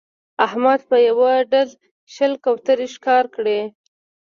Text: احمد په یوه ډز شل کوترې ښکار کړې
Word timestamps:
احمد 0.45 0.79
په 0.89 0.97
یوه 1.07 1.31
ډز 1.51 1.69
شل 2.13 2.33
کوترې 2.43 2.87
ښکار 2.93 3.25
کړې 3.35 3.59